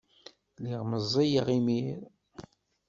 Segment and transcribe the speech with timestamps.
[0.61, 1.99] Lliɣ meẓẓiyeɣ imir.